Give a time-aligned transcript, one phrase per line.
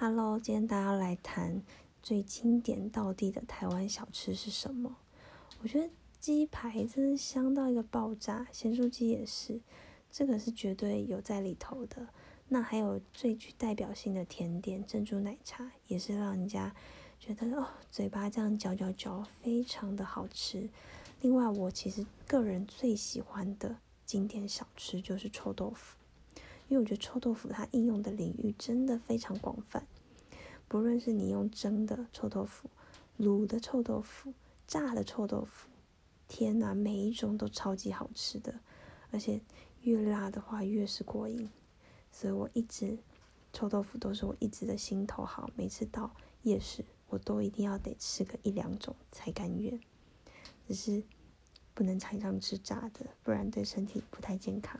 [0.00, 1.60] Hello，今天大家来谈
[2.04, 4.94] 最经典到地的台湾小吃是什么？
[5.60, 5.90] 我觉得
[6.20, 9.60] 鸡排真是香到一个爆炸，咸酥鸡也是，
[10.08, 12.06] 这个是绝对有在里头的。
[12.46, 16.72] 那还有最具代表性的甜点珍珠奶茶，也是让人家
[17.18, 20.70] 觉得哦，嘴巴这样嚼嚼嚼，非常的好吃。
[21.22, 23.76] 另外，我其实个人最喜欢的
[24.06, 25.96] 经典小吃就是臭豆腐。
[26.68, 29.86] 因为我觉得臭豆腐它应用的领域真的非常广泛，
[30.68, 32.68] 不论是你用蒸的臭豆腐、
[33.18, 34.34] 卤的臭豆腐、
[34.66, 35.68] 炸的臭豆腐，
[36.28, 38.60] 天哪，每一种都超级好吃的，
[39.10, 39.40] 而且
[39.80, 41.48] 越辣的话越是过瘾，
[42.12, 42.98] 所以我一直
[43.52, 49.80] 臭豆腐都是我一直的心头好，每次到夜市我都一定要得吃个一两种才甘愿，
[50.66, 51.02] 只是
[51.72, 54.78] 不能常常吃炸的，不然对身体不太健康。